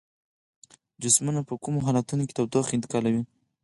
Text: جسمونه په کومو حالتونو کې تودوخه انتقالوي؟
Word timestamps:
جسمونه 1.03 1.41
په 1.49 1.53
کومو 1.63 1.83
حالتونو 1.85 2.23
کې 2.27 2.35
تودوخه 2.37 2.71
انتقالوي؟ 2.75 3.23